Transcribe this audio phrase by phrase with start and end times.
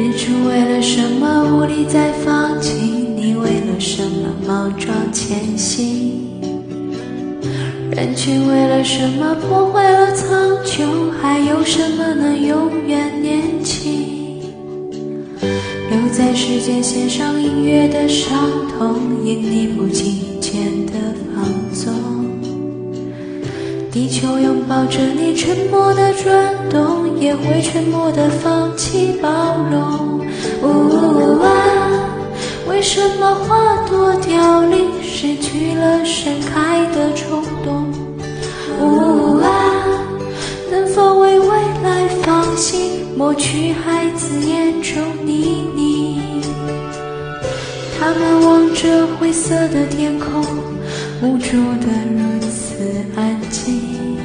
[0.00, 2.72] 日出为了什么无力再放弃？
[3.16, 6.30] 你为了什么莽撞前行？
[7.90, 10.30] 人群为了什么破坏了苍
[10.64, 11.10] 穹？
[11.20, 14.40] 还有什么能永远年轻？
[15.42, 18.38] 留在时间线上音乐的伤
[18.78, 18.94] 痛，
[19.24, 20.92] 因你不经意间的
[21.34, 21.92] 放纵。
[23.90, 30.20] 地球拥抱着你沉默的转动，也会沉默的放弃包容。
[30.62, 31.48] 呜啊，
[32.68, 37.92] 为什么花朵凋零，失去了盛开的冲动？
[38.80, 39.48] 呜啊，
[40.70, 41.48] 能否为未
[41.82, 46.42] 来放心，抹去孩子眼中泥泞？
[48.00, 50.42] 他们望着灰色的天空，
[51.22, 52.76] 无助的如此
[53.16, 54.16] 安静。